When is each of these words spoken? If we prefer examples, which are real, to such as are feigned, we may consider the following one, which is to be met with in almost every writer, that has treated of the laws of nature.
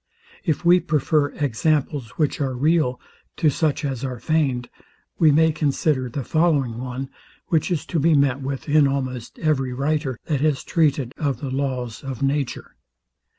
If 0.43 0.65
we 0.65 0.79
prefer 0.79 1.27
examples, 1.33 2.17
which 2.17 2.41
are 2.41 2.55
real, 2.55 2.99
to 3.37 3.51
such 3.51 3.85
as 3.85 4.03
are 4.03 4.19
feigned, 4.19 4.67
we 5.19 5.31
may 5.31 5.51
consider 5.51 6.09
the 6.09 6.23
following 6.23 6.79
one, 6.79 7.11
which 7.49 7.69
is 7.69 7.85
to 7.85 7.99
be 7.99 8.15
met 8.15 8.41
with 8.41 8.67
in 8.67 8.87
almost 8.87 9.37
every 9.37 9.73
writer, 9.73 10.17
that 10.25 10.41
has 10.41 10.63
treated 10.63 11.13
of 11.17 11.39
the 11.39 11.51
laws 11.51 12.03
of 12.03 12.23
nature. 12.23 12.77